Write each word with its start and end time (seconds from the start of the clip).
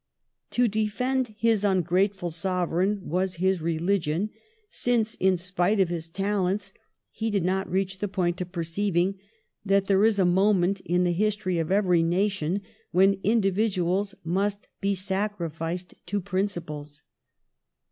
To 0.49 0.67
defend 0.67 1.35
his 1.37 1.63
ungrateful 1.63 2.31
sovereign 2.31 3.01
was 3.07 3.35
his 3.35 3.61
religion, 3.61 4.31
since, 4.67 5.13
in 5.13 5.37
spite 5.37 5.79
of 5.79 5.89
his 5.89 6.09
talents, 6.09 6.73
he 7.11 7.29
did 7.29 7.45
not 7.45 7.69
reach 7.69 7.99
the 7.99 8.07
point 8.07 8.41
of 8.41 8.51
perceiving 8.51 9.19
that 9.63 9.85
there 9.85 10.03
is 10.03 10.17
a 10.17 10.25
mo 10.25 10.53
ment 10.53 10.79
in 10.79 11.03
the 11.03 11.11
history 11.13 11.59
of 11.59 11.71
every 11.71 12.01
nation 12.01 12.63
when 12.89 13.17
individ 13.17 13.77
uals 13.77 14.15
must 14.23 14.67
be 14.79 14.95
sacrificed 14.95 15.93
to 16.07 16.19
principles. 16.19 17.03